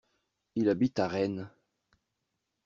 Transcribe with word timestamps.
Il 0.55 0.67
habite 0.69 0.97
à 0.97 1.07
Rennes. 1.07 1.51